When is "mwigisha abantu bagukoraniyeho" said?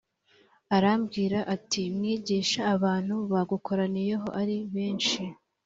1.95-4.27